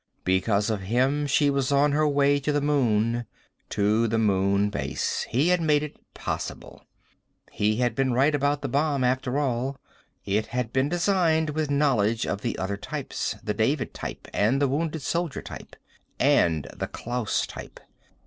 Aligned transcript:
Because 0.23 0.71
of 0.71 0.81
him 0.81 1.27
she 1.27 1.51
was 1.51 1.71
on 1.71 1.91
her 1.91 2.07
way 2.07 2.39
to 2.39 2.51
the 2.51 2.59
moon, 2.59 3.27
to 3.69 4.07
the 4.07 4.17
Moon 4.17 4.71
Base. 4.71 5.27
He 5.29 5.49
had 5.49 5.61
made 5.61 5.83
it 5.83 5.95
possible. 6.15 6.87
He 7.51 7.75
had 7.75 7.93
been 7.93 8.11
right 8.11 8.33
about 8.33 8.63
the 8.63 8.67
bomb, 8.67 9.03
after 9.03 9.37
all. 9.37 9.77
It 10.25 10.47
had 10.47 10.73
been 10.73 10.89
designed 10.89 11.51
with 11.51 11.69
knowledge 11.69 12.25
of 12.25 12.41
the 12.41 12.57
other 12.57 12.77
types, 12.77 13.35
the 13.43 13.53
David 13.53 13.93
Type 13.93 14.27
and 14.33 14.59
the 14.59 14.67
Wounded 14.67 15.03
Soldier 15.03 15.43
Type. 15.43 15.75
And 16.19 16.65
the 16.75 16.87
Klaus 16.87 17.45
Type. 17.45 17.79